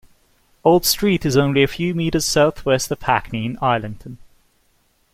[0.63, 4.17] Old Street is only a few metres south-west of Hackney in Islington.